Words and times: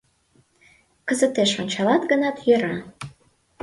Кызытеш 1.07 1.51
ончалат 1.61 2.03
гынат, 2.11 2.37
йӧра. 2.47 2.75